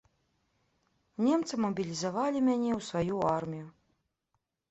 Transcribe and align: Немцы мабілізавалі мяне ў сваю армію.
Немцы 1.25 1.53
мабілізавалі 1.65 2.39
мяне 2.47 2.71
ў 2.71 2.81
сваю 2.89 3.15
армію. 3.37 3.67